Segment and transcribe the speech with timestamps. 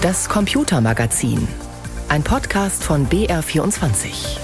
[0.00, 1.48] Das Computermagazin.
[2.08, 4.38] Ein Podcast von BR24.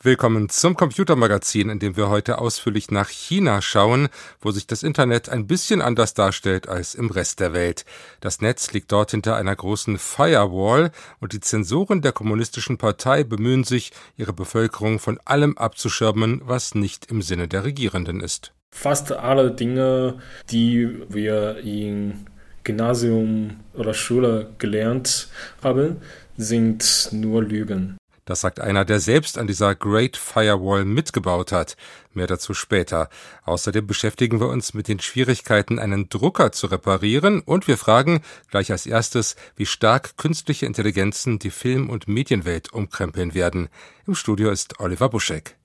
[0.00, 4.08] Willkommen zum Computermagazin, in dem wir heute ausführlich nach China schauen,
[4.40, 7.84] wo sich das Internet ein bisschen anders darstellt als im Rest der Welt.
[8.20, 13.64] Das Netz liegt dort hinter einer großen Firewall und die Zensoren der kommunistischen Partei bemühen
[13.64, 18.55] sich, ihre Bevölkerung von allem abzuschirmen, was nicht im Sinne der Regierenden ist.
[18.86, 22.26] Fast alle Dinge, die wir im
[22.62, 25.28] Gymnasium oder Schule gelernt
[25.62, 25.96] haben,
[26.36, 27.96] sind nur Lügen.
[28.26, 31.76] Das sagt einer, der selbst an dieser Great Firewall mitgebaut hat.
[32.12, 33.08] Mehr dazu später.
[33.44, 38.20] Außerdem beschäftigen wir uns mit den Schwierigkeiten, einen Drucker zu reparieren und wir fragen
[38.50, 43.68] gleich als erstes, wie stark künstliche Intelligenzen die Film- und Medienwelt umkrempeln werden.
[44.06, 45.56] Im Studio ist Oliver Buschek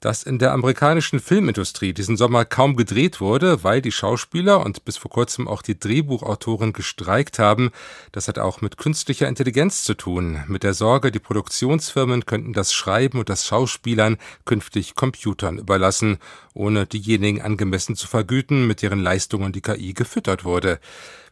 [0.00, 4.96] dass in der amerikanischen Filmindustrie diesen Sommer kaum gedreht wurde, weil die Schauspieler und bis
[4.96, 7.70] vor kurzem auch die Drehbuchautoren gestreikt haben.
[8.12, 12.72] Das hat auch mit künstlicher Intelligenz zu tun, mit der Sorge, die Produktionsfirmen könnten das
[12.72, 16.18] Schreiben und das Schauspielern künftig Computern überlassen,
[16.54, 20.78] ohne diejenigen angemessen zu vergüten, mit deren Leistungen die KI gefüttert wurde.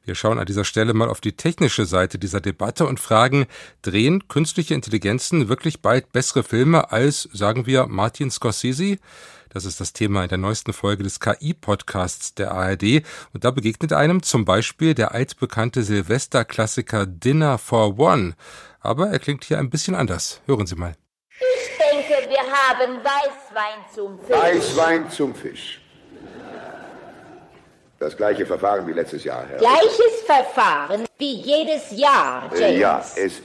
[0.04, 3.46] Wir schauen an dieser Stelle mal auf die technische Seite dieser Debatte und fragen,
[3.80, 8.98] drehen künstliche Intelligenzen wirklich bald bessere Filme als, sagen wir, Martin Scorsese?
[9.48, 13.04] Das ist das Thema in der neuesten Folge des KI-Podcasts der ARD.
[13.32, 18.34] Und da begegnet einem zum Beispiel der altbekannte Silvester-Klassiker Dinner for One.
[18.80, 20.42] Aber er klingt hier ein bisschen anders.
[20.46, 20.96] Hören Sie mal.
[21.38, 24.36] Ich denke, wir haben Weißwein zum Fisch.
[24.36, 25.80] Weißwein zum Fisch.
[27.98, 29.58] Das gleiche Verfahren wie letztes Jahr, Herr.
[29.58, 32.60] Gleiches Verfahren wie jedes Jahr, James.
[32.60, 33.42] Äh, ja, es.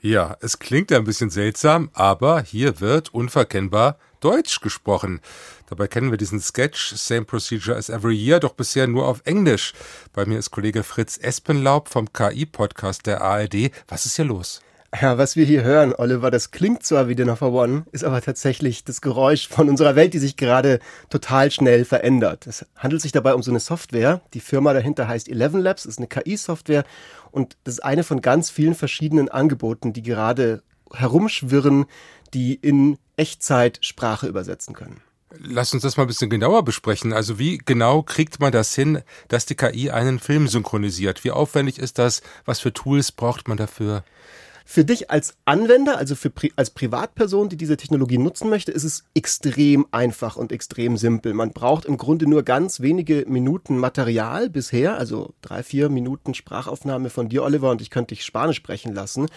[0.00, 5.20] Ja, es klingt ein bisschen seltsam, aber hier wird unverkennbar Deutsch gesprochen.
[5.68, 9.72] Dabei kennen wir diesen Sketch Same Procedure as Every Year doch bisher nur auf Englisch.
[10.12, 13.70] Bei mir ist Kollege Fritz Espenlaub vom KI-Podcast der ARD.
[13.88, 14.60] Was ist hier los?
[15.00, 18.20] Ja, was wir hier hören, Oliver, das klingt zwar wie Dinner for One, ist aber
[18.20, 22.46] tatsächlich das Geräusch von unserer Welt, die sich gerade total schnell verändert.
[22.46, 24.20] Es handelt sich dabei um so eine Software.
[24.34, 26.84] Die Firma dahinter heißt Eleven Labs, ist eine KI-Software
[27.30, 30.62] und das ist eine von ganz vielen verschiedenen Angeboten, die gerade
[30.92, 31.86] herumschwirren,
[32.34, 35.00] die in Echtzeit Sprache übersetzen können.
[35.38, 37.14] Lass uns das mal ein bisschen genauer besprechen.
[37.14, 41.24] Also wie genau kriegt man das hin, dass die KI einen Film synchronisiert?
[41.24, 42.20] Wie aufwendig ist das?
[42.44, 44.04] Was für Tools braucht man dafür?
[44.64, 49.04] Für dich als Anwender, also für, als Privatperson, die diese Technologie nutzen möchte, ist es
[49.14, 51.34] extrem einfach und extrem simpel.
[51.34, 57.10] Man braucht im Grunde nur ganz wenige Minuten Material bisher, also drei, vier Minuten Sprachaufnahme
[57.10, 59.28] von dir, Oliver, und ich könnte dich Spanisch sprechen lassen.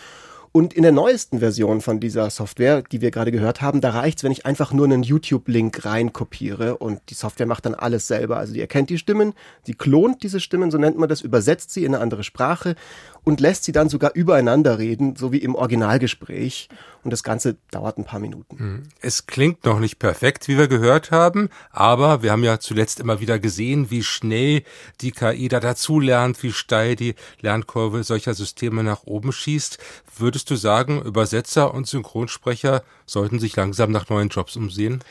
[0.55, 4.19] Und in der neuesten Version von dieser Software, die wir gerade gehört haben, da reicht
[4.19, 8.37] es, wenn ich einfach nur einen YouTube-Link reinkopiere und die Software macht dann alles selber.
[8.37, 9.33] Also die erkennt die Stimmen,
[9.63, 12.77] sie klont diese Stimmen, so nennt man das, übersetzt sie in eine andere Sprache
[13.25, 16.69] und lässt sie dann sogar übereinander reden, so wie im Originalgespräch.
[17.03, 18.57] Und das Ganze dauert ein paar Minuten.
[18.57, 18.83] Hm.
[19.01, 23.19] Es klingt noch nicht perfekt, wie wir gehört haben, aber wir haben ja zuletzt immer
[23.19, 24.63] wieder gesehen, wie schnell
[25.01, 29.77] die KI da dazulernt, wie steil die Lernkurve solcher Systeme nach oben schießt.
[30.17, 35.03] Würdest du sagen, Übersetzer und Synchronsprecher sollten sich langsam nach neuen Jobs umsehen?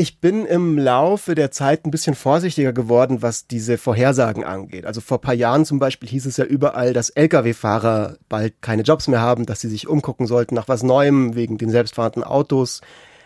[0.00, 4.86] Ich bin im Laufe der Zeit ein bisschen vorsichtiger geworden, was diese Vorhersagen angeht.
[4.86, 9.08] Also vor paar Jahren zum Beispiel hieß es ja überall, dass Lkw-Fahrer bald keine Jobs
[9.08, 12.80] mehr haben, dass sie sich umgucken sollten nach was Neuem wegen den selbstfahrenden Autos.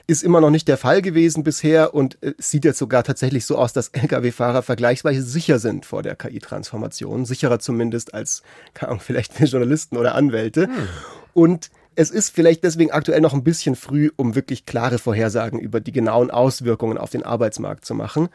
[0.08, 3.56] Ist immer noch nicht der Fall gewesen bisher und es sieht jetzt sogar tatsächlich so
[3.56, 7.24] aus, dass Lkw-Fahrer vergleichsweise sicher sind vor der KI-Transformation.
[7.24, 8.42] Sicherer zumindest als,
[8.74, 10.66] keine Ahnung, vielleicht Journalisten oder Anwälte.
[10.66, 10.88] Hm.
[11.34, 15.80] Und es ist vielleicht deswegen aktuell noch ein bisschen früh, um wirklich klare Vorhersagen über
[15.80, 18.28] die genauen Auswirkungen auf den Arbeitsmarkt zu machen.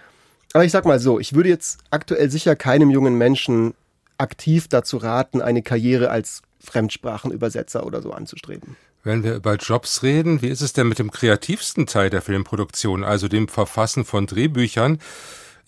[0.53, 3.73] Aber ich sag mal so, ich würde jetzt aktuell sicher keinem jungen Menschen
[4.17, 8.75] aktiv dazu raten, eine Karriere als Fremdsprachenübersetzer oder so anzustreben.
[9.03, 13.03] Wenn wir über Jobs reden, wie ist es denn mit dem kreativsten Teil der Filmproduktion,
[13.03, 14.99] also dem Verfassen von Drehbüchern?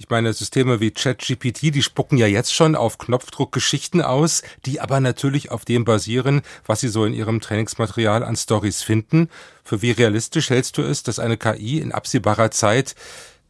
[0.02, 4.82] Ich meine, Systeme wie ChatGPT, die spucken ja jetzt schon auf Knopfdruck Geschichten aus, die
[4.82, 9.30] aber natürlich auf dem basieren, was sie so in ihrem Trainingsmaterial an Stories finden.
[9.64, 12.96] Für wie realistisch hältst du es, dass eine KI in absehbarer Zeit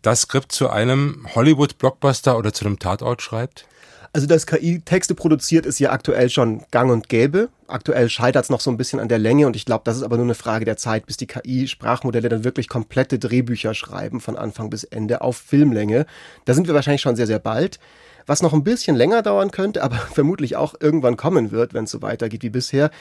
[0.01, 3.65] das Skript zu einem Hollywood-Blockbuster oder zu einem Tatort schreibt?
[4.13, 7.47] Also, dass KI Texte produziert, ist ja aktuell schon gang und gäbe.
[7.67, 10.03] Aktuell scheitert es noch so ein bisschen an der Länge und ich glaube, das ist
[10.03, 14.35] aber nur eine Frage der Zeit, bis die KI-Sprachmodelle dann wirklich komplette Drehbücher schreiben, von
[14.35, 16.05] Anfang bis Ende auf Filmlänge.
[16.43, 17.79] Da sind wir wahrscheinlich schon sehr, sehr bald.
[18.25, 21.91] Was noch ein bisschen länger dauern könnte, aber vermutlich auch irgendwann kommen wird, wenn es
[21.91, 22.91] so weitergeht wie bisher,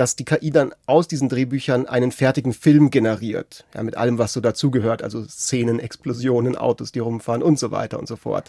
[0.00, 3.66] dass die KI dann aus diesen Drehbüchern einen fertigen Film generiert.
[3.74, 7.98] Ja, mit allem, was so dazugehört, also Szenen, Explosionen, Autos, die rumfahren und so weiter
[7.98, 8.48] und so fort.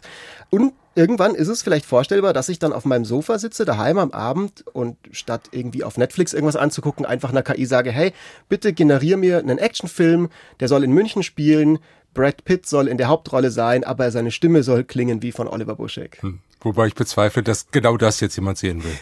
[0.50, 4.12] Und irgendwann ist es vielleicht vorstellbar, dass ich dann auf meinem Sofa sitze, daheim am
[4.12, 8.14] Abend und statt irgendwie auf Netflix irgendwas anzugucken, einfach einer KI sage, hey,
[8.48, 10.30] bitte generier mir einen Actionfilm,
[10.62, 11.80] der soll in München spielen,
[12.14, 15.76] Brad Pitt soll in der Hauptrolle sein, aber seine Stimme soll klingen wie von Oliver
[15.76, 16.20] Buschek.
[16.22, 16.40] Hm.
[16.64, 18.98] Wobei ich bezweifle, dass genau das jetzt jemand sehen will.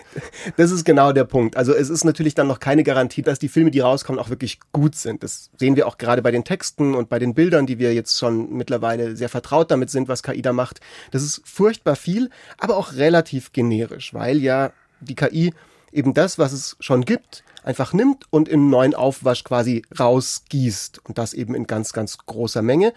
[0.55, 1.57] Das ist genau der Punkt.
[1.57, 4.59] Also es ist natürlich dann noch keine Garantie, dass die Filme, die rauskommen, auch wirklich
[4.71, 5.23] gut sind.
[5.23, 8.17] Das sehen wir auch gerade bei den Texten und bei den Bildern, die wir jetzt
[8.17, 10.79] schon mittlerweile sehr vertraut damit sind, was KI da macht.
[11.11, 14.71] Das ist furchtbar viel, aber auch relativ generisch, weil ja
[15.01, 15.53] die KI
[15.91, 21.01] eben das, was es schon gibt, einfach nimmt und im neuen Aufwasch quasi rausgießt.
[21.05, 22.93] Und das eben in ganz, ganz großer Menge.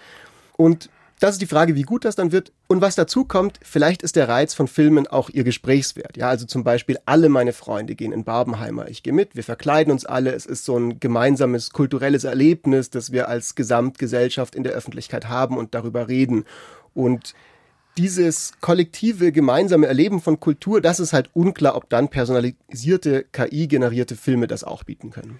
[0.56, 0.88] Und
[1.22, 2.52] das ist die Frage, wie gut das dann wird.
[2.66, 6.16] Und was dazu kommt, vielleicht ist der Reiz von Filmen auch ihr Gesprächswert.
[6.16, 8.88] Ja, also zum Beispiel alle meine Freunde gehen in Barbenheimer.
[8.88, 10.32] Ich gehe mit, wir verkleiden uns alle.
[10.32, 15.58] Es ist so ein gemeinsames kulturelles Erlebnis, das wir als Gesamtgesellschaft in der Öffentlichkeit haben
[15.58, 16.44] und darüber reden.
[16.92, 17.34] Und
[17.96, 24.48] dieses kollektive, gemeinsame Erleben von Kultur, das ist halt unklar, ob dann personalisierte, KI-generierte Filme
[24.48, 25.38] das auch bieten können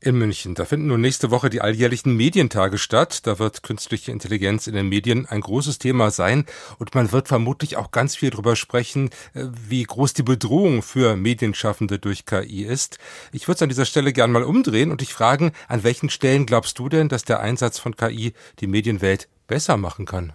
[0.00, 0.54] in München.
[0.54, 3.26] Da finden nun nächste Woche die alljährlichen Medientage statt.
[3.26, 6.44] Da wird künstliche Intelligenz in den Medien ein großes Thema sein
[6.78, 11.16] und man wird vermutlich auch ganz viel darüber sprechen, äh, wie groß die Bedrohung für
[11.16, 12.98] Medienschaffende durch KI ist.
[13.32, 16.46] Ich würde es an dieser Stelle gern mal umdrehen und dich fragen, an welchen Stellen
[16.46, 20.32] glaubst du denn, dass der Einsatz von KI die Medienwelt besser machen kann?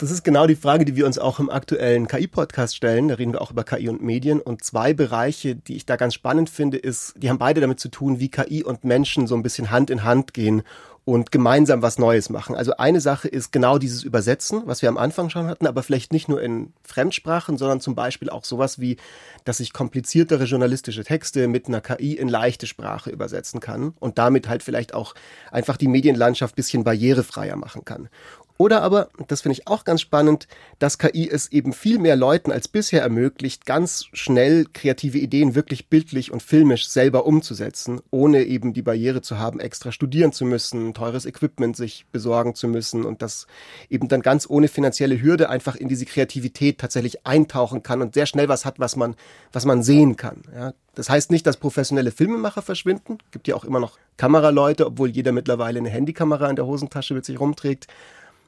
[0.00, 3.08] Das ist genau die Frage, die wir uns auch im aktuellen KI-Podcast stellen.
[3.08, 4.40] Da reden wir auch über KI und Medien.
[4.40, 7.90] Und zwei Bereiche, die ich da ganz spannend finde, ist, die haben beide damit zu
[7.90, 10.62] tun, wie KI und Menschen so ein bisschen Hand in Hand gehen
[11.04, 12.54] und gemeinsam was Neues machen.
[12.54, 16.12] Also eine Sache ist genau dieses Übersetzen, was wir am Anfang schon hatten, aber vielleicht
[16.12, 18.96] nicht nur in Fremdsprachen, sondern zum Beispiel auch sowas wie,
[19.44, 24.48] dass ich kompliziertere journalistische Texte mit einer KI in leichte Sprache übersetzen kann und damit
[24.48, 25.14] halt vielleicht auch
[25.50, 28.08] einfach die Medienlandschaft bisschen barrierefreier machen kann.
[28.60, 30.46] Oder aber, das finde ich auch ganz spannend,
[30.78, 35.88] dass KI es eben viel mehr Leuten als bisher ermöglicht, ganz schnell kreative Ideen wirklich
[35.88, 40.92] bildlich und filmisch selber umzusetzen, ohne eben die Barriere zu haben, extra studieren zu müssen,
[40.92, 43.46] teures Equipment sich besorgen zu müssen und das
[43.88, 48.26] eben dann ganz ohne finanzielle Hürde einfach in diese Kreativität tatsächlich eintauchen kann und sehr
[48.26, 49.16] schnell was hat, was man,
[49.52, 50.42] was man sehen kann.
[50.54, 53.16] Ja, das heißt nicht, dass professionelle Filmemacher verschwinden.
[53.30, 57.24] Gibt ja auch immer noch Kameraleute, obwohl jeder mittlerweile eine Handykamera in der Hosentasche mit
[57.24, 57.86] sich rumträgt.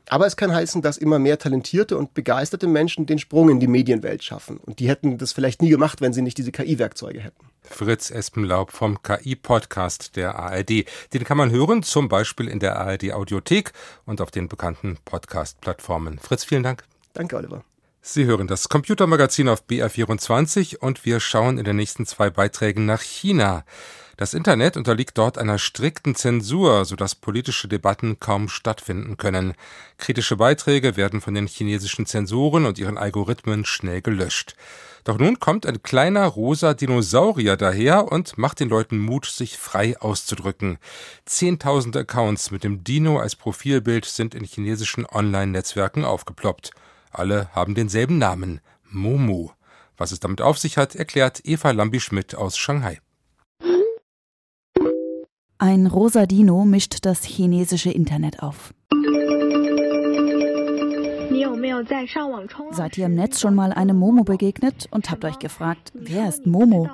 [0.08, 3.66] Aber es kann heißen, dass immer mehr talentierte und begeisterte Menschen den Sprung in die
[3.66, 4.58] Medienwelt schaffen.
[4.58, 7.46] Und die hätten das vielleicht nie gemacht, wenn sie nicht diese KI-Werkzeuge hätten.
[7.62, 10.84] Fritz Espenlaub vom KI-Podcast der ARD.
[11.12, 13.72] Den kann man hören, zum Beispiel in der ARD-Audiothek
[14.04, 16.18] und auf den bekannten Podcast-Plattformen.
[16.18, 16.84] Fritz, vielen Dank.
[17.14, 17.64] Danke, Oliver.
[18.04, 23.00] Sie hören das Computermagazin auf BR24 und wir schauen in den nächsten zwei Beiträgen nach
[23.00, 23.64] China.
[24.16, 29.54] Das Internet unterliegt dort einer strikten Zensur, sodass politische Debatten kaum stattfinden können.
[29.98, 34.56] Kritische Beiträge werden von den chinesischen Zensoren und ihren Algorithmen schnell gelöscht.
[35.04, 39.96] Doch nun kommt ein kleiner rosa Dinosaurier daher und macht den Leuten Mut, sich frei
[40.00, 40.78] auszudrücken.
[41.24, 46.72] Zehntausende Accounts mit dem Dino als Profilbild sind in chinesischen Online-Netzwerken aufgeploppt.
[47.12, 48.60] Alle haben denselben Namen,
[48.90, 49.52] Momo.
[49.96, 53.00] Was es damit auf sich hat, erklärt Eva Lambi-Schmidt aus Shanghai.
[55.58, 58.74] Ein rosa Dino mischt das chinesische Internet auf.
[62.72, 66.46] Seid ihr im Netz schon mal einem Momo begegnet und habt euch gefragt, wer ist
[66.46, 66.88] Momo?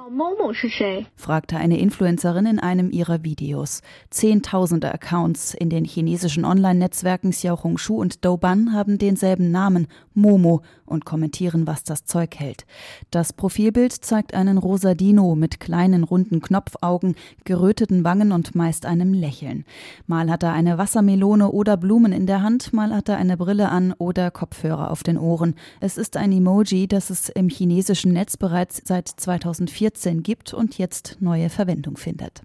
[1.17, 3.83] fragte eine Influencerin in einem ihrer Videos.
[4.11, 11.67] Zehntausende Accounts in den chinesischen Online-Netzwerken Xiaohongshu und Douban haben denselben Namen, Momo, und kommentieren,
[11.67, 12.65] was das Zeug hält.
[13.11, 17.15] Das Profilbild zeigt einen rosa Dino mit kleinen runden Knopfaugen,
[17.45, 19.65] geröteten Wangen und meist einem Lächeln.
[20.07, 23.69] Mal hat er eine Wassermelone oder Blumen in der Hand, mal hat er eine Brille
[23.69, 25.55] an oder Kopfhörer auf den Ohren.
[25.81, 31.17] Es ist ein Emoji, das es im chinesischen Netz bereits seit 2014 gibt und jetzt
[31.21, 32.43] neue Verwendung findet.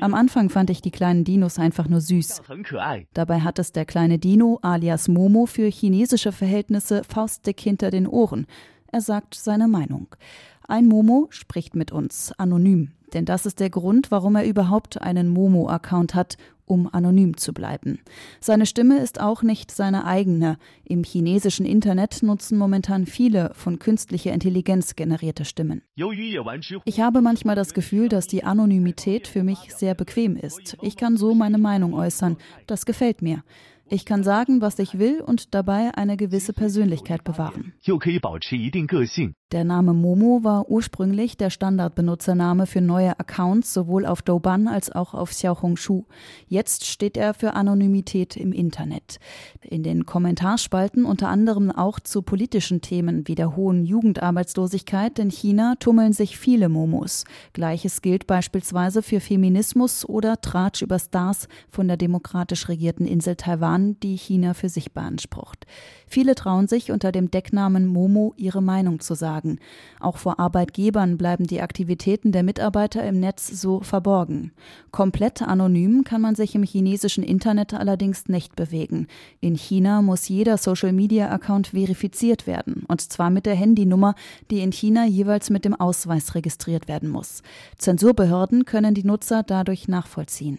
[0.00, 2.42] Am Anfang fand ich die kleinen Dinos einfach nur süß.
[3.14, 8.06] Dabei hat es der kleine Dino alias Momo für chinesische Verhältnisse Faust dick hinter den
[8.06, 8.46] Ohren.
[8.92, 10.08] Er sagt seine Meinung.
[10.66, 15.28] Ein Momo spricht mit uns anonym, denn das ist der Grund, warum er überhaupt einen
[15.28, 16.36] Momo-Account hat,
[16.70, 17.98] um anonym zu bleiben.
[18.40, 20.56] Seine Stimme ist auch nicht seine eigene.
[20.84, 25.82] Im chinesischen Internet nutzen momentan viele von künstlicher Intelligenz generierte Stimmen.
[26.84, 30.76] Ich habe manchmal das Gefühl, dass die Anonymität für mich sehr bequem ist.
[30.80, 32.36] Ich kann so meine Meinung äußern.
[32.66, 33.42] Das gefällt mir.
[33.92, 37.72] Ich kann sagen, was ich will und dabei eine gewisse Persönlichkeit bewahren.
[39.52, 45.12] Der Name Momo war ursprünglich der Standardbenutzername für neue Accounts sowohl auf Douban als auch
[45.12, 46.04] auf Xiaohongshu.
[46.46, 49.18] Jetzt steht er für Anonymität im Internet.
[49.60, 55.74] In den Kommentarspalten unter anderem auch zu politischen Themen wie der hohen Jugendarbeitslosigkeit in China
[55.80, 57.24] tummeln sich viele Momos.
[57.52, 63.98] Gleiches gilt beispielsweise für Feminismus oder Tratsch über Stars von der demokratisch regierten Insel Taiwan,
[63.98, 65.66] die China für sich beansprucht.
[66.06, 69.39] Viele trauen sich unter dem Decknamen Momo ihre Meinung zu sagen.
[69.98, 74.52] Auch vor Arbeitgebern bleiben die Aktivitäten der Mitarbeiter im Netz so verborgen.
[74.90, 79.06] Komplett anonym kann man sich im chinesischen Internet allerdings nicht bewegen.
[79.40, 84.14] In China muss jeder Social-Media-Account verifiziert werden, und zwar mit der Handynummer,
[84.50, 87.42] die in China jeweils mit dem Ausweis registriert werden muss.
[87.78, 90.58] Zensurbehörden können die Nutzer dadurch nachvollziehen.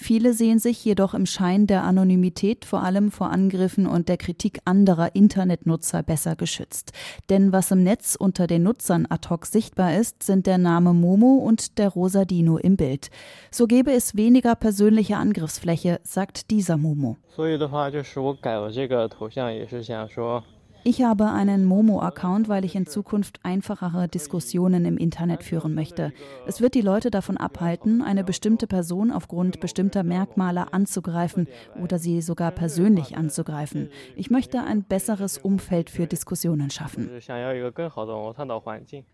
[0.00, 4.58] Viele sehen sich jedoch im Schein der Anonymität vor allem vor Angriffen und der Kritik
[4.66, 6.92] anderer Internetnutzer besser geschützt.
[7.30, 11.36] Denn was im Netz unter den Nutzern ad hoc sichtbar ist, sind der Name Momo
[11.36, 13.08] und der rosa Dino im Bild.
[13.50, 17.16] So gäbe es weniger persönliche Angriffsfläche, sagt dieser Momo.
[17.34, 20.44] 所以的话，就是我改了这个头像，也是想说。
[20.83, 26.13] Ich habe einen Momo-Account, weil ich in Zukunft einfachere Diskussionen im Internet führen möchte.
[26.47, 31.47] Es wird die Leute davon abhalten, eine bestimmte Person aufgrund bestimmter Merkmale anzugreifen
[31.81, 33.89] oder sie sogar persönlich anzugreifen.
[34.15, 37.09] Ich möchte ein besseres Umfeld für Diskussionen schaffen.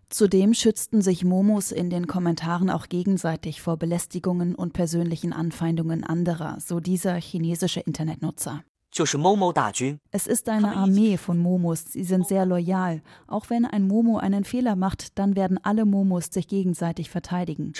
[0.09, 6.57] Zudem schützten sich Momos in den Kommentaren auch gegenseitig vor Belästigungen und persönlichen Anfeindungen anderer,
[6.59, 8.63] so dieser chinesische Internetnutzer.
[10.11, 11.85] Es ist eine Armee von Momos.
[11.85, 13.01] Sie sind sehr loyal.
[13.27, 17.73] Auch wenn ein Momo einen Fehler macht, dann werden alle Momos sich gegenseitig verteidigen.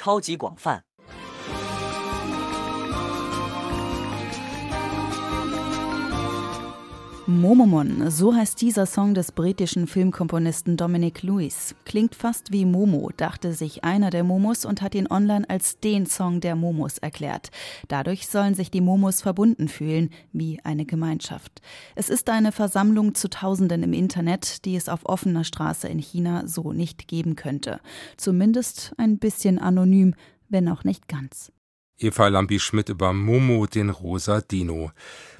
[7.29, 11.75] Momomon, so heißt dieser Song des britischen Filmkomponisten Dominic Lewis.
[11.83, 16.05] Klingt fast wie Momo, dachte sich einer der Momos und hat ihn online als den
[16.05, 17.51] Song der Momos erklärt.
[17.89, 21.61] Dadurch sollen sich die Momos verbunden fühlen, wie eine Gemeinschaft.
[21.95, 26.47] Es ist eine Versammlung zu Tausenden im Internet, die es auf offener Straße in China
[26.47, 27.81] so nicht geben könnte.
[28.15, 30.15] Zumindest ein bisschen anonym,
[30.47, 31.51] wenn auch nicht ganz.
[31.99, 34.91] Eva Lambi-Schmidt über Momo, den rosa Dino.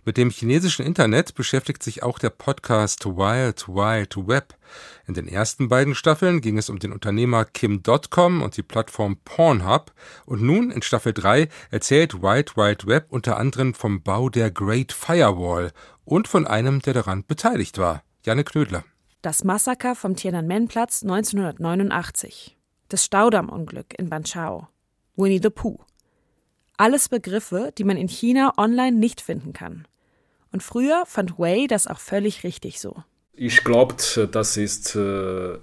[0.06, 4.56] Mit dem chinesischen Internet beschäftigt sich auch der Podcast Wild Wild Web.
[5.06, 9.92] In den ersten beiden Staffeln ging es um den Unternehmer Kim.com und die Plattform Pornhub.
[10.26, 14.94] Und nun in Staffel 3 erzählt Wild Wild Web unter anderem vom Bau der Great
[14.94, 15.72] Firewall
[16.06, 18.02] und von einem, der daran beteiligt war.
[18.24, 18.84] Janne Knödler.
[19.22, 22.58] Das Massaker vom Tiananmen-Platz 1989.
[22.90, 24.70] Das Staudammunglück in Banchao.
[25.16, 25.80] Winnie the Pooh.
[26.78, 29.88] Alles Begriffe, die man in China online nicht finden kann.
[30.52, 33.04] Und früher fand Wei das auch völlig richtig so.
[33.34, 33.96] Ich glaube,
[34.32, 35.58] das ist äh,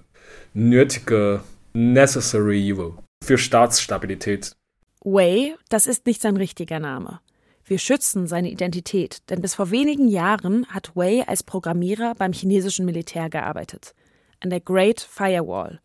[0.53, 1.41] nötige,
[1.73, 2.93] necessary evil
[3.23, 4.55] für Staatsstabilität.
[5.01, 7.19] Wei, das ist nicht sein richtiger Name.
[7.63, 12.85] Wir schützen seine Identität, denn bis vor wenigen Jahren hat Wei als Programmierer beim chinesischen
[12.85, 13.95] Militär gearbeitet.
[14.39, 15.79] An der Great Firewall,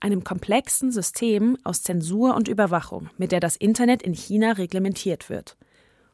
[0.00, 5.56] einem komplexen System aus Zensur und Überwachung, mit der das Internet in China reglementiert wird.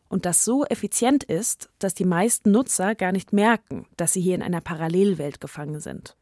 [0.09, 4.35] Und das so effizient ist, dass die meisten Nutzer gar nicht merken, dass sie hier
[4.35, 6.17] in einer Parallelwelt gefangen sind.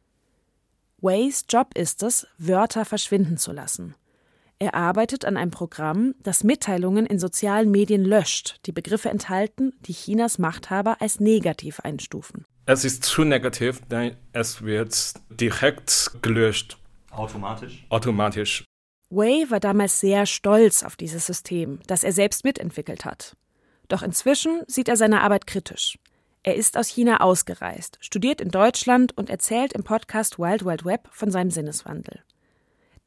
[1.01, 3.95] Ways Job ist es, Wörter verschwinden zu lassen.
[4.59, 9.93] Er arbeitet an einem Programm, das Mitteilungen in sozialen Medien löscht, die Begriffe enthalten, die
[9.93, 12.45] Chinas Machthaber als negativ einstufen.
[12.67, 16.77] Es ist zu negativ, denn es wird direkt gelöscht.
[17.11, 17.85] Automatisch?
[17.89, 18.65] Automatisch.
[19.09, 23.35] Wei war damals sehr stolz auf dieses System, das er selbst mitentwickelt hat.
[23.89, 25.99] Doch inzwischen sieht er seine Arbeit kritisch.
[26.43, 31.09] Er ist aus China ausgereist, studiert in Deutschland und erzählt im Podcast Wild Wild Web
[31.11, 32.21] von seinem Sinneswandel.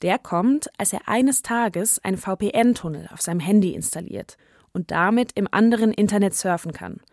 [0.02, 4.36] Der kommt, als er eines Tages einen VPN-Tunnel auf seinem Handy installiert
[4.72, 7.00] und damit im anderen Internet surfen kann–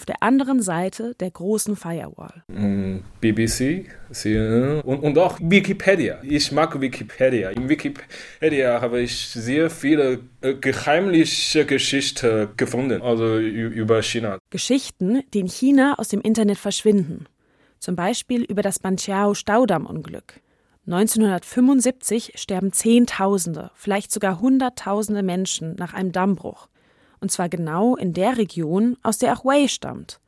[0.00, 2.42] auf der anderen Seite der großen Firewall.
[2.48, 6.20] Mm, BBC, CNN und, und auch Wikipedia.
[6.22, 7.50] Ich mag Wikipedia.
[7.50, 14.38] In Wikipedia habe ich sehr viele äh, geheimliche Geschichten gefunden, also über China.
[14.48, 17.26] Geschichten, die in China aus dem Internet verschwinden.
[17.78, 20.40] Zum Beispiel über das Banqiao Staudammunglück.
[20.86, 26.69] 1975 sterben Zehntausende, vielleicht sogar Hunderttausende Menschen nach einem Dammbruch
[27.20, 30.20] und zwar genau in der Region, aus der auch Wei stammt.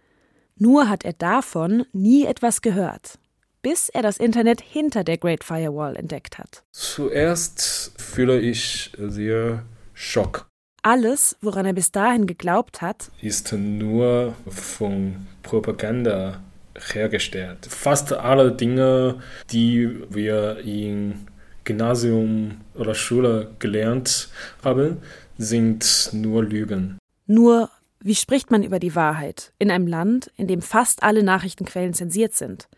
[0.56, 3.18] Nur hat er davon nie etwas gehört,
[3.62, 6.62] bis er das Internet hinter der Great Firewall entdeckt hat.
[6.72, 10.46] Zuerst fühle ich sehr Schock.
[10.82, 16.40] Alles, woran er bis dahin geglaubt hat, ist nur von Propaganda
[16.74, 17.66] hergestellt.
[17.68, 19.20] Fast alle Dinge,
[19.50, 21.26] die wir im
[21.64, 24.28] Gymnasium oder Schule gelernt
[24.64, 24.98] haben,
[25.38, 26.98] sind nur Lügen.
[27.26, 27.70] Nur,
[28.00, 32.34] wie spricht man über die Wahrheit in einem Land, in dem fast alle Nachrichtenquellen zensiert
[32.34, 32.68] sind?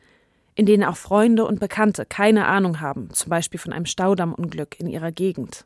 [0.54, 4.86] In denen auch Freunde und Bekannte keine Ahnung haben, zum Beispiel von einem Staudammunglück in
[4.86, 5.64] ihrer Gegend.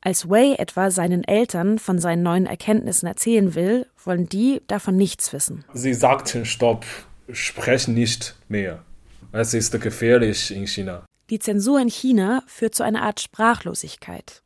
[0.00, 5.32] Als Wei etwa seinen Eltern von seinen neuen Erkenntnissen erzählen will, wollen die davon nichts
[5.32, 5.64] wissen.
[5.74, 6.86] Sie sagten Stopp,
[7.32, 8.84] sprechen nicht mehr.
[9.32, 11.04] Es ist gefährlich in China.
[11.28, 14.42] Die Zensur in China führt zu einer Art Sprachlosigkeit.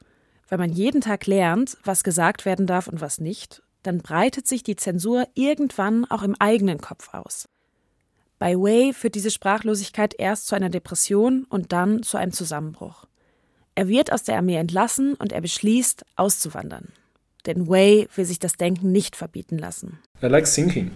[0.51, 4.65] Wenn man jeden Tag lernt, was gesagt werden darf und was nicht, dann breitet sich
[4.65, 7.49] die Zensur irgendwann auch im eigenen Kopf aus.
[8.41, 13.07] Bei Wei führt diese Sprachlosigkeit erst zu einer Depression und dann zu einem Zusammenbruch.
[13.77, 16.89] Er wird aus der Armee entlassen und er beschließt, auszuwandern.
[17.47, 20.01] Denn Wei will sich das Denken nicht verbieten lassen.
[20.23, 20.91] I like thinking,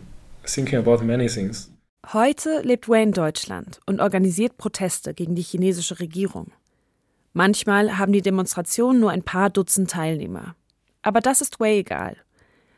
[0.44, 1.70] thinking about many things.
[2.12, 6.50] Heute lebt Wei in Deutschland und organisiert Proteste gegen die chinesische Regierung.
[7.36, 10.54] Manchmal haben die Demonstrationen nur ein paar Dutzend Teilnehmer.
[11.02, 12.16] Aber das ist Wei egal.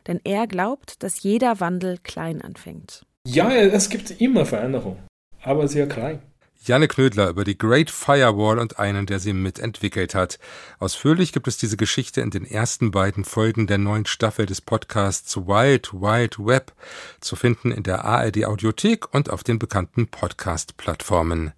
[0.06, 3.04] Denn er glaubt, dass jeder Wandel klein anfängt.
[3.26, 5.02] Ja, es gibt immer Veränderungen,
[5.42, 6.22] aber sehr klein.
[6.62, 10.38] Janne Knödler über die Great Firewall und einen, der sie mitentwickelt hat.
[10.78, 15.36] Ausführlich gibt es diese Geschichte in den ersten beiden Folgen der neuen Staffel des Podcasts
[15.36, 16.72] Wild Wild Web,
[17.20, 21.52] zu finden in der ARD Audiothek und auf den bekannten Podcast-Plattformen.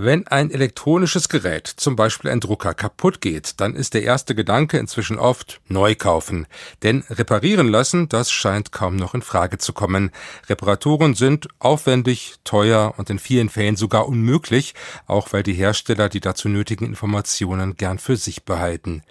[0.00, 4.78] Wenn ein elektronisches Gerät, zum Beispiel ein Drucker, kaputt geht, dann ist der erste Gedanke
[4.78, 6.46] inzwischen oft neu kaufen.
[6.84, 10.12] Denn reparieren lassen, das scheint kaum noch in Frage zu kommen.
[10.48, 14.74] Reparaturen sind aufwendig, teuer und in vielen Fällen sogar unmöglich,
[15.08, 19.02] auch weil die Hersteller die dazu nötigen Informationen gern für sich behalten.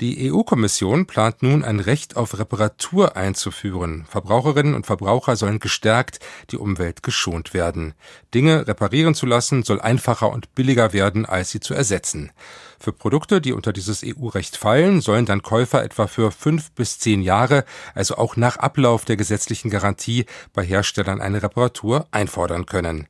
[0.00, 4.06] Die EU-Kommission plant nun ein Recht auf Reparatur einzuführen.
[4.08, 6.18] Verbraucherinnen und Verbraucher sollen gestärkt,
[6.50, 7.94] die Umwelt geschont werden.
[8.34, 12.32] Dinge reparieren zu lassen soll einfacher und billiger werden, als sie zu ersetzen.
[12.80, 17.22] Für Produkte, die unter dieses EU-Recht fallen, sollen dann Käufer etwa für fünf bis zehn
[17.22, 23.06] Jahre, also auch nach Ablauf der gesetzlichen Garantie, bei Herstellern eine Reparatur einfordern können.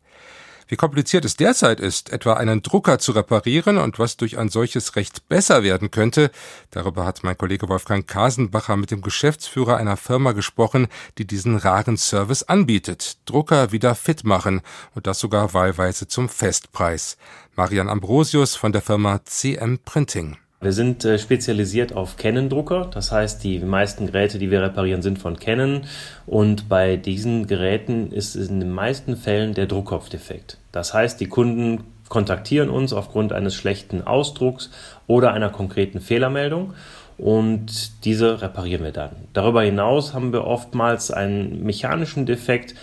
[0.68, 4.97] Wie kompliziert es derzeit ist, etwa einen Drucker zu reparieren und was durch ein solches
[4.97, 6.30] Recht besser werden könnte,
[6.71, 11.97] darüber hat mein Kollege Wolfgang Kasenbacher mit dem Geschäftsführer einer Firma gesprochen, die diesen raren
[11.97, 13.19] Service anbietet.
[13.26, 14.62] Drucker wieder fit machen
[14.95, 17.17] und das sogar wahlweise zum Festpreis.
[17.56, 20.36] Marian Ambrosius von der Firma CM Printing.
[20.60, 25.19] Wir sind äh, spezialisiert auf Canon-Drucker, das heißt, die meisten Geräte, die wir reparieren, sind
[25.19, 25.82] von Canon
[26.26, 30.56] und bei diesen Geräten ist in den meisten Fällen der Druckkopf defekt.
[30.73, 34.71] Das heißt, die Kunden kontaktieren uns aufgrund eines schlechten Ausdrucks
[35.06, 36.75] oder einer konkreten Fehlermeldung
[37.19, 39.10] und diese reparieren wir dann.
[39.32, 42.75] Darüber hinaus haben wir oftmals einen mechanischen Defekt,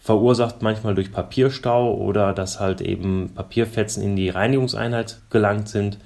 [0.00, 5.98] verursacht manchmal durch Papierstau oder dass halt eben Papierfetzen in die Reinigungseinheit gelangt sind.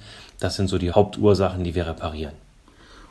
[0.43, 2.33] Das sind so die Hauptursachen, die wir reparieren.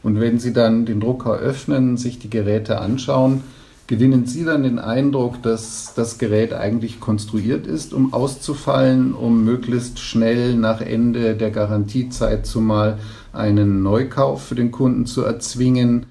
[0.03, 3.43] Und wenn Sie dann den Drucker öffnen, sich die Geräte anschauen,
[3.87, 9.99] gewinnen Sie dann den Eindruck, dass das Gerät eigentlich konstruiert ist, um auszufallen, um möglichst
[9.99, 12.99] schnell nach Ende der Garantiezeit zumal
[13.33, 16.05] einen Neukauf für den Kunden zu erzwingen?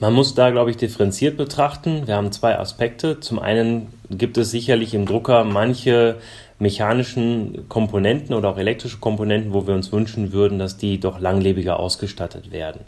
[0.00, 2.06] Man muss da, glaube ich, differenziert betrachten.
[2.06, 3.20] Wir haben zwei Aspekte.
[3.20, 6.16] Zum einen gibt es sicherlich im Drucker manche
[6.58, 11.78] mechanischen Komponenten oder auch elektrische Komponenten, wo wir uns wünschen würden, dass die doch langlebiger
[11.78, 12.80] ausgestattet werden.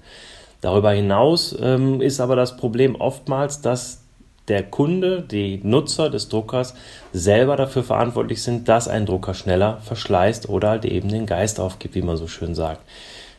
[0.60, 4.02] Darüber hinaus ähm, ist aber das Problem oftmals, dass
[4.48, 6.74] der Kunde, die Nutzer des Druckers
[7.12, 11.94] selber dafür verantwortlich sind, dass ein Drucker schneller verschleißt oder halt eben den Geist aufgibt,
[11.94, 12.80] wie man so schön sagt.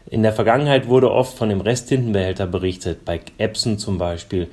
[0.09, 4.47] In der Vergangenheit wurde oft von dem Resttintenbehälter berichtet, bei Epson zum Beispiel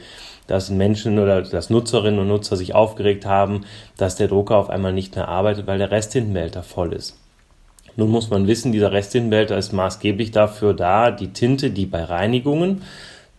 [0.47, 3.65] dass Menschen oder dass Nutzerinnen und Nutzer sich aufgeregt haben,
[3.97, 7.17] dass der Drucker auf einmal nicht mehr arbeitet, weil der Resttintenbehälter voll ist.
[7.97, 12.83] Nun muss man wissen, dieser Resttintenbehälter ist maßgeblich dafür da, die Tinte, die bei Reinigungen,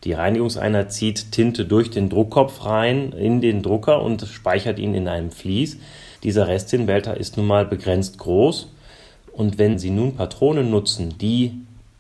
[0.04, 5.08] die Reinigungseinheit zieht Tinte durch den Druckkopf rein in den Drucker und speichert ihn in
[5.08, 5.78] einem Vlies.
[6.24, 8.72] Dieser Resttintenbehälter ist nun mal begrenzt groß
[9.34, 11.54] und wenn Sie nun Patronen nutzen, die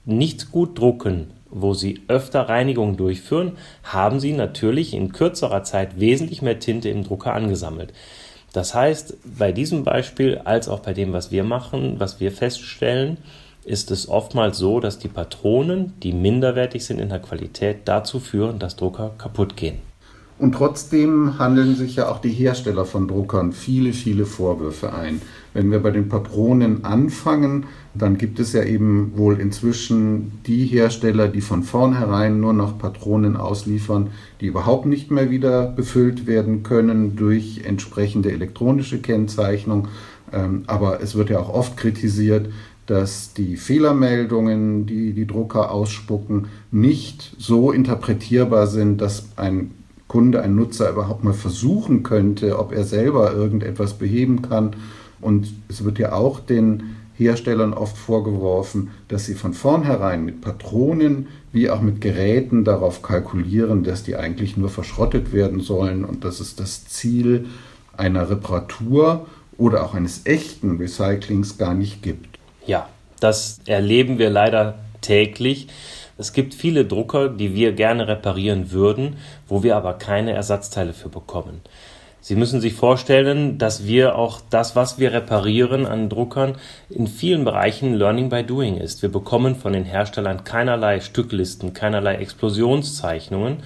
[0.05, 6.41] nicht gut drucken, wo Sie öfter Reinigungen durchführen, haben Sie natürlich in kürzerer Zeit wesentlich
[6.41, 7.93] mehr Tinte im Drucker angesammelt.
[8.53, 13.17] Das heißt, bei diesem Beispiel als auch bei dem, was wir machen, was wir feststellen,
[13.65, 18.59] ist es oftmals so, dass die Patronen, die minderwertig sind in der Qualität, dazu führen,
[18.59, 19.79] dass Drucker kaputt gehen.
[20.39, 25.21] Und trotzdem handeln sich ja auch die Hersteller von Druckern viele, viele Vorwürfe ein.
[25.57, 27.65] Wenn wir bei den Patronen anfangen,
[27.95, 33.35] dann gibt es ja eben wohl inzwischen die Hersteller, die von vornherein nur noch Patronen
[33.35, 39.87] ausliefern, die überhaupt nicht mehr wieder befüllt werden können durch entsprechende elektronische Kennzeichnung.
[40.31, 42.51] Ähm, aber es wird ja auch oft kritisiert,
[42.85, 49.71] dass die Fehlermeldungen, die die Drucker ausspucken, nicht so interpretierbar sind, dass ein
[50.07, 54.75] Kunde, ein Nutzer überhaupt mal versuchen könnte, ob er selber irgendetwas beheben kann.
[55.21, 61.27] Und es wird ja auch den Herstellern oft vorgeworfen, dass sie von vornherein mit Patronen
[61.51, 66.39] wie auch mit Geräten darauf kalkulieren, dass die eigentlich nur verschrottet werden sollen und dass
[66.39, 67.47] es das Ziel
[67.95, 69.25] einer Reparatur
[69.57, 72.37] oder auch eines echten Recyclings gar nicht gibt.
[72.67, 72.87] Ja,
[73.19, 75.67] das erleben wir leider täglich.
[76.19, 81.09] Es gibt viele Drucker, die wir gerne reparieren würden, wo wir aber keine Ersatzteile für
[81.09, 81.61] bekommen.
[82.27, 86.55] Sie müssen sich vorstellen, dass wir auch das, was wir reparieren an Druckern,
[86.89, 89.01] in vielen Bereichen Learning by Doing ist.
[89.01, 93.59] Wir bekommen von den Herstellern keinerlei Stücklisten, keinerlei Explosionszeichnungen,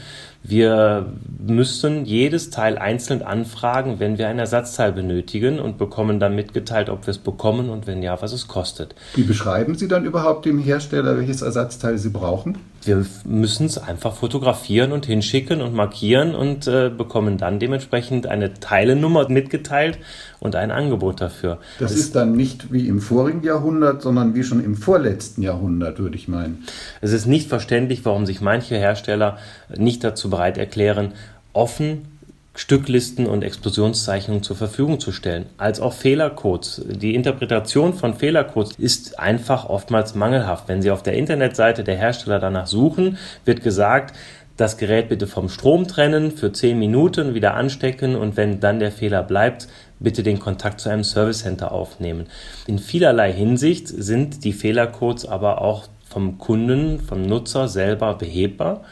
[0.43, 1.05] wir
[1.39, 7.05] müssen jedes Teil einzeln anfragen, wenn wir ein Ersatzteil benötigen und bekommen dann mitgeteilt, ob
[7.05, 8.95] wir es bekommen und wenn ja, was es kostet.
[9.15, 12.57] Wie beschreiben Sie dann überhaupt dem Hersteller, welches Ersatzteil Sie brauchen?
[12.83, 18.55] Wir müssen es einfach fotografieren und hinschicken und markieren und äh, bekommen dann dementsprechend eine
[18.55, 19.99] Teilenummer mitgeteilt
[20.39, 21.59] und ein Angebot dafür.
[21.79, 25.99] Das, das ist dann nicht wie im vorigen Jahrhundert, sondern wie schon im vorletzten Jahrhundert,
[25.99, 26.65] würde ich meinen.
[27.01, 29.37] Es ist nicht verständlich, warum sich manche Hersteller
[29.75, 31.13] nicht dazu bereit erklären,
[31.53, 32.07] offen
[32.53, 36.83] Stücklisten und Explosionszeichnungen zur Verfügung zu stellen, als auch Fehlercodes.
[36.85, 40.67] Die Interpretation von Fehlercodes ist einfach oftmals mangelhaft.
[40.67, 44.15] Wenn Sie auf der Internetseite der Hersteller danach suchen, wird gesagt,
[44.57, 48.91] das Gerät bitte vom Strom trennen, für 10 Minuten wieder anstecken und wenn dann der
[48.91, 49.67] Fehler bleibt,
[49.99, 52.27] bitte den Kontakt zu einem Service Center aufnehmen.
[52.67, 58.83] In vielerlei Hinsicht sind die Fehlercodes aber auch vom Kunden, vom Nutzer selber behebbar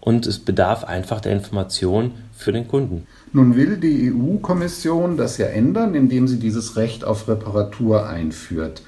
[0.00, 3.06] und es bedarf einfach der Information für den Kunden.
[3.32, 8.82] Nun will die EU-Kommission das ja ändern, indem sie dieses Recht auf Reparatur einführt.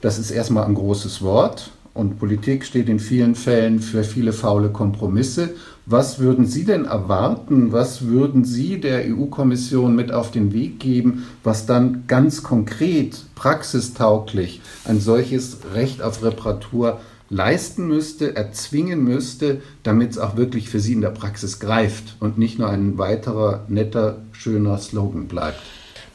[0.00, 4.70] Das ist erstmal ein großes Wort und Politik steht in vielen Fällen für viele faule
[4.70, 5.54] Kompromisse.
[5.86, 7.70] Was würden Sie denn erwarten?
[7.70, 14.60] Was würden Sie der EU-Kommission mit auf den Weg geben, was dann ganz konkret, praxistauglich
[14.84, 20.92] ein solches Recht auf Reparatur leisten müsste, erzwingen müsste, damit es auch wirklich für Sie
[20.92, 25.60] in der Praxis greift und nicht nur ein weiterer netter, schöner Slogan bleibt?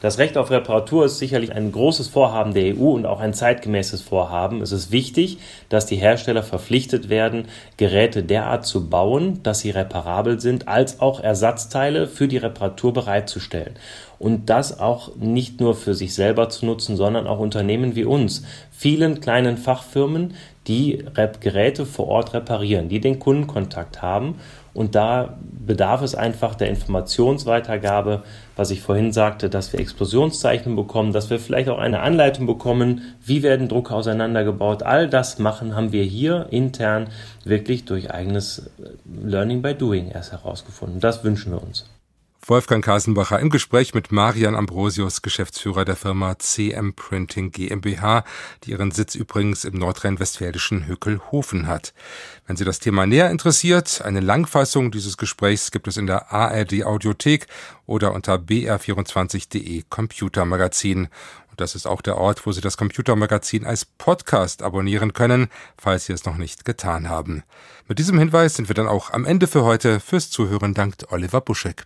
[0.00, 4.00] Das Recht auf Reparatur ist sicherlich ein großes Vorhaben der EU und auch ein zeitgemäßes
[4.00, 4.62] Vorhaben.
[4.62, 5.36] Es ist wichtig,
[5.68, 11.20] dass die Hersteller verpflichtet werden, Geräte derart zu bauen, dass sie reparabel sind, als auch
[11.20, 13.74] Ersatzteile für die Reparatur bereitzustellen.
[14.18, 18.44] Und das auch nicht nur für sich selber zu nutzen, sondern auch Unternehmen wie uns,
[18.70, 20.32] vielen kleinen Fachfirmen,
[20.66, 21.04] die
[21.40, 24.36] Geräte vor Ort reparieren, die den Kundenkontakt haben
[24.72, 28.22] und da bedarf es einfach der Informationsweitergabe,
[28.56, 33.02] was ich vorhin sagte, dass wir Explosionszeichen bekommen, dass wir vielleicht auch eine Anleitung bekommen,
[33.24, 34.82] wie werden Drucker auseinandergebaut.
[34.82, 37.08] All das machen haben wir hier intern
[37.44, 38.70] wirklich durch eigenes
[39.04, 41.00] Learning by Doing erst herausgefunden.
[41.00, 41.86] Das wünschen wir uns.
[42.46, 48.24] Wolfgang Kasenbacher im Gespräch mit Marian Ambrosius, Geschäftsführer der Firma CM Printing GmbH,
[48.64, 51.92] die ihren Sitz übrigens im nordrhein-westfälischen Hückelhofen hat.
[52.46, 56.84] Wenn Sie das Thema näher interessiert, eine Langfassung dieses Gesprächs gibt es in der ARD
[56.84, 57.46] Audiothek
[57.86, 61.08] oder unter br24.de Computermagazin.
[61.50, 66.06] Und das ist auch der Ort, wo Sie das Computermagazin als Podcast abonnieren können, falls
[66.06, 67.44] Sie es noch nicht getan haben.
[67.86, 70.00] Mit diesem Hinweis sind wir dann auch am Ende für heute.
[70.00, 71.84] Fürs Zuhören dankt Oliver Buschek.